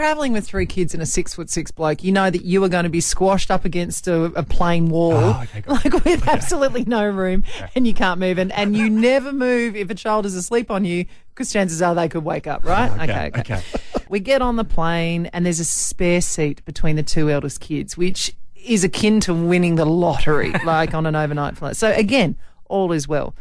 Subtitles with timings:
[0.00, 2.70] traveling with three kids and a six foot six bloke, you know that you are
[2.70, 6.86] going to be squashed up against a, a plane wall, Oh, okay, like with absolutely
[6.86, 10.34] no room, and you can't move, and, and you never move if a child is
[10.34, 12.90] asleep on you, because chances are they could wake up, right?
[13.02, 13.62] Okay, okay.
[14.08, 17.98] We get on the plane, and there's a spare seat between the two eldest kids,
[17.98, 21.76] which is akin to winning the lottery, like on an overnight flight.
[21.76, 22.36] So again,
[22.70, 23.34] all is well.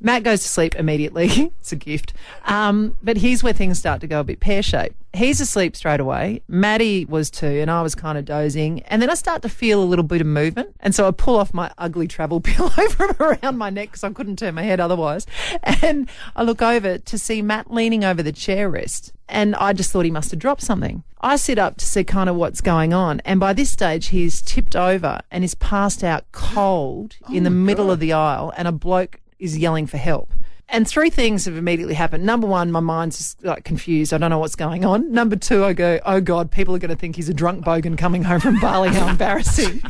[0.00, 1.52] Matt goes to sleep immediately.
[1.60, 2.14] it's a gift.
[2.46, 4.96] Um, but here's where things start to go a bit pear shaped.
[5.16, 6.42] He's asleep straight away.
[6.46, 8.82] Maddie was too, and I was kind of dozing.
[8.82, 10.76] And then I start to feel a little bit of movement.
[10.80, 14.10] And so I pull off my ugly travel pillow from around my neck because I
[14.10, 15.26] couldn't turn my head otherwise.
[15.62, 19.14] And I look over to see Matt leaning over the chair rest.
[19.28, 21.02] And I just thought he must have dropped something.
[21.20, 23.20] I sit up to see kind of what's going on.
[23.24, 27.54] And by this stage, he's tipped over and is passed out cold in the oh
[27.54, 28.52] middle of the aisle.
[28.56, 30.30] And a bloke is yelling for help.
[30.68, 32.24] And three things have immediately happened.
[32.24, 34.12] Number one, my mind's just like confused.
[34.12, 35.12] I don't know what's going on.
[35.12, 37.96] Number two, I go, oh God, people are going to think he's a drunk bogan
[37.96, 38.88] coming home from Bali.
[38.88, 39.80] How embarrassing.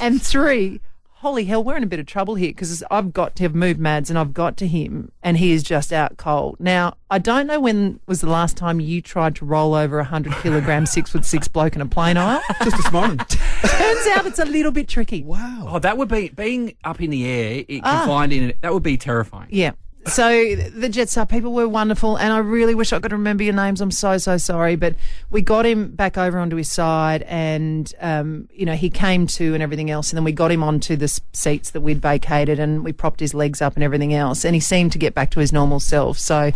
[0.00, 0.80] and three,
[1.12, 3.78] holy hell, we're in a bit of trouble here because I've got to have moved
[3.78, 6.56] Mads and I've got to him and he is just out cold.
[6.58, 10.02] Now, I don't know when was the last time you tried to roll over a
[10.02, 12.42] 100 kilogram, six foot six bloke in a plane aisle.
[12.64, 13.18] Just this morning.
[13.18, 15.22] Turns out it's a little bit tricky.
[15.22, 15.66] wow.
[15.70, 18.00] Oh, that would be being up in the air, it, Ah.
[18.00, 18.60] confined in it.
[18.62, 19.48] That would be terrifying.
[19.52, 19.70] Yeah.
[20.06, 23.80] So the Jetstar people were wonderful, and I really wish I could remember your names.
[23.80, 24.94] I'm so so sorry, but
[25.30, 29.54] we got him back over onto his side, and um, you know he came to
[29.54, 32.84] and everything else, and then we got him onto the seats that we'd vacated, and
[32.84, 35.40] we propped his legs up and everything else, and he seemed to get back to
[35.40, 36.18] his normal self.
[36.18, 36.52] So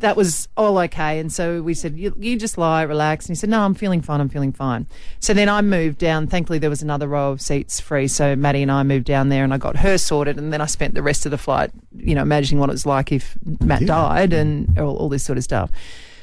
[0.00, 3.38] that was all okay, and so we said, you, "You just lie, relax," and he
[3.38, 4.20] said, "No, I'm feeling fine.
[4.20, 4.86] I'm feeling fine."
[5.20, 6.26] So then I moved down.
[6.26, 9.44] Thankfully, there was another row of seats free, so Maddie and I moved down there,
[9.44, 12.14] and I got her sorted, and then I spent the rest of the flight, you
[12.14, 15.44] know, imagining what it was like if Matt died and all, all this sort of
[15.44, 15.70] stuff.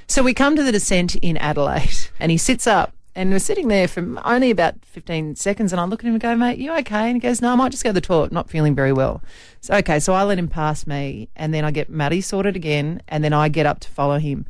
[0.07, 2.93] So we come to the descent in Adelaide, and he sits up.
[3.17, 6.21] And we're sitting there for only about 15 seconds, and I look at him and
[6.21, 7.07] go, mate, you okay?
[7.09, 9.23] And he goes, no, I might just go to the toilet, not feeling very well.
[9.59, 13.01] So, okay, so I let him pass me, and then I get Maddie sorted again,
[13.07, 14.45] and then I get up to follow him.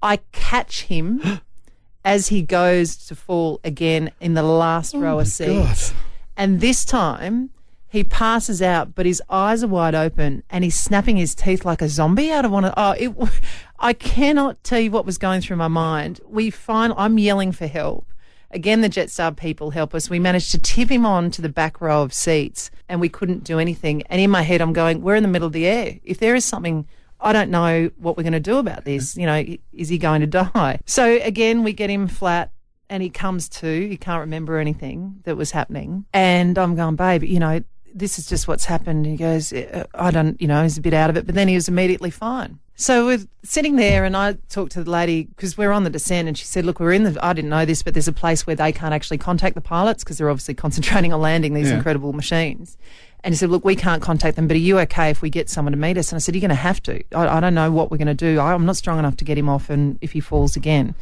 [0.00, 1.40] I catch him
[2.04, 5.92] as he goes to fall again in the last oh row of seats.
[6.36, 7.50] And this time,
[7.94, 11.80] he passes out, but his eyes are wide open and he's snapping his teeth like
[11.80, 12.74] a zombie out of one of.
[12.76, 13.14] Oh, it,
[13.78, 16.20] I cannot tell you what was going through my mind.
[16.26, 18.12] We find I'm yelling for help.
[18.50, 20.10] Again, the Jetstar people help us.
[20.10, 23.44] We managed to tip him on to the back row of seats and we couldn't
[23.44, 24.02] do anything.
[24.02, 25.98] And in my head, I'm going, we're in the middle of the air.
[26.02, 26.88] If there is something,
[27.20, 29.16] I don't know what we're going to do about this.
[29.16, 30.80] You know, is he going to die?
[30.84, 32.50] So again, we get him flat
[32.90, 36.06] and he comes to, he can't remember anything that was happening.
[36.12, 37.60] And I'm going, babe, you know,
[37.94, 39.06] this is just what's happened.
[39.06, 41.48] He goes, "Uh, I don't, you know, he's a bit out of it, but then
[41.48, 42.58] he was immediately fine.
[42.76, 46.26] So we're sitting there, and I talked to the lady because we're on the descent,
[46.26, 47.16] and she said, "Look, we're in the.
[47.24, 50.02] I didn't know this, but there's a place where they can't actually contact the pilots
[50.02, 51.76] because they're obviously concentrating on landing these Yeah.
[51.76, 52.76] incredible machines."
[53.22, 55.48] And he said, "Look, we can't contact them, but are you okay if we get
[55.48, 57.00] someone to meet us?" And I said, "You're going to have to.
[57.14, 58.40] I, I don't know what we're going to do.
[58.40, 60.94] I, I'm not strong enough to get him off, and if he falls again."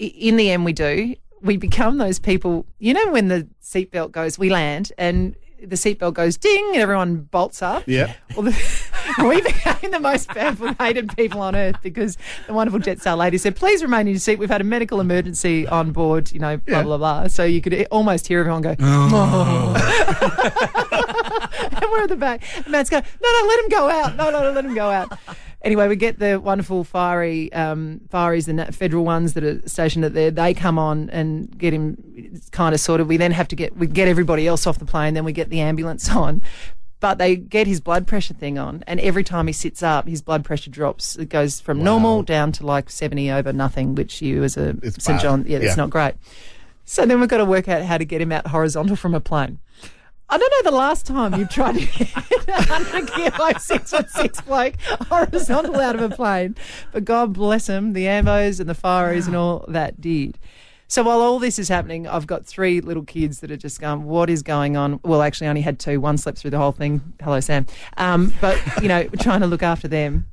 [0.00, 1.14] I- in the end, we do.
[1.44, 2.66] We become those people.
[2.78, 7.16] You know, when the seatbelt goes, we land, and the seatbelt goes ding, and everyone
[7.30, 7.84] bolts up.
[7.86, 8.12] Yeah.
[8.34, 8.82] Well, the,
[9.28, 12.16] we became the most powerful, hated people on earth because
[12.46, 14.38] the wonderful Jetstar lady said, "Please remain in your seat.
[14.38, 16.32] We've had a medical emergency on board.
[16.32, 16.82] You know, blah Yeah.
[16.84, 19.10] blah blah." So you could almost hear everyone go, oh.
[19.12, 19.74] Oh.
[21.72, 22.42] and we're at the back.
[22.56, 24.16] And Matt's going, no, no, let him go out.
[24.16, 25.12] No, no, no, let him go out.
[25.64, 30.12] Anyway, we get the wonderful fiery um, fireys, the federal ones that are stationed at
[30.14, 30.30] there.
[30.30, 33.08] They come on and get him kind of sorted.
[33.08, 35.14] We then have to get we get everybody else off the plane.
[35.14, 36.42] Then we get the ambulance on.
[37.00, 40.22] But they get his blood pressure thing on, and every time he sits up, his
[40.22, 41.16] blood pressure drops.
[41.16, 45.02] It goes from normal down to like seventy over nothing, which you as a It's
[45.04, 45.20] St bad.
[45.22, 45.82] John, yeah, that's Yeah.
[45.82, 46.14] not great.
[46.86, 49.20] So then we've got to work out how to get him out horizontal from a
[49.20, 49.58] plane.
[50.28, 52.16] I don't know the last time you've tried to get
[52.48, 54.74] a 100 kilo, six foot six bloke
[55.08, 56.56] horizontal out of a plane.
[56.92, 60.38] But God bless him, the ambos and the fireys and all that did.
[60.86, 64.04] So while all this is happening, I've got three little kids that are just going,
[64.04, 65.00] what is going on?
[65.02, 66.00] Well, actually, I only had two.
[66.00, 67.00] One slept through the whole thing.
[67.22, 67.66] Hello, Sam.
[67.96, 70.26] Um, but, you know, trying to look after them.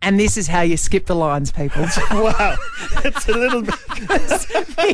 [0.00, 1.86] And this is how you skip the lines, people.
[2.12, 2.56] Wow.
[3.04, 3.74] It's a little bit.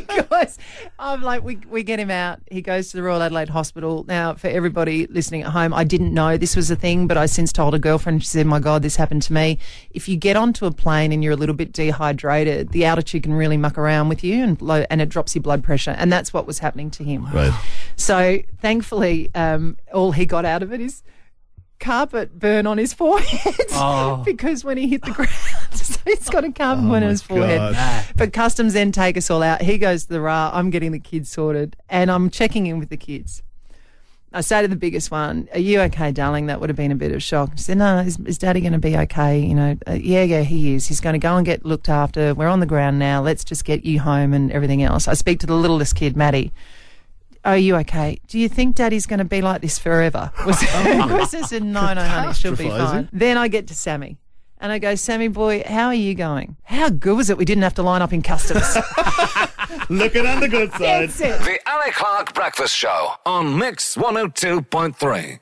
[0.08, 0.58] because
[0.98, 2.40] I'm like, we, we get him out.
[2.50, 4.04] He goes to the Royal Adelaide Hospital.
[4.06, 7.26] Now, for everybody listening at home, I didn't know this was a thing, but I
[7.26, 8.22] since told a girlfriend.
[8.22, 9.58] She said, "My God, this happened to me."
[9.90, 13.34] If you get onto a plane and you're a little bit dehydrated, the altitude can
[13.34, 16.32] really muck around with you, and low, and it drops your blood pressure, and that's
[16.32, 17.26] what was happening to him.
[17.32, 17.52] Right.
[17.96, 21.02] So, thankfully, um, all he got out of it is
[21.80, 24.22] carpet burn on his forehead Oh.
[24.24, 25.30] because when he hit the ground,
[25.72, 27.58] so he's got a carbon Oh point on his forehead.
[27.74, 28.04] God.
[28.16, 29.62] But customs then take us all out.
[29.62, 30.50] He goes to the RA.
[30.52, 33.42] I'm getting the kids sorted, and I'm checking in with the kids.
[34.30, 36.96] I say to the biggest one, "Are you okay, darling?" That would have been a
[36.96, 37.52] bit of a shock.
[37.56, 40.42] She said, "No, is, is Daddy going to be okay?" You know, uh, yeah, yeah,
[40.42, 40.86] he is.
[40.86, 42.34] He's going to go and get looked after.
[42.34, 43.22] We're on the ground now.
[43.22, 45.08] Let's just get you home and everything else.
[45.08, 46.52] I speak to the littlest kid, Maddie.
[47.48, 48.20] Are you okay?
[48.26, 50.30] Do you think Daddy's going to be like this forever?
[50.46, 53.08] Was, was this no, no, honey, she'll be fine.
[53.10, 54.18] Then I get to Sammy.
[54.58, 56.56] And I go, Sammy boy, how are you going?
[56.64, 58.76] How good was it we didn't have to line up in customs?
[59.88, 61.08] Looking on the good side.
[61.08, 61.40] That's it.
[61.40, 65.40] The Ali Clarke Breakfast Show on Mix 102.3.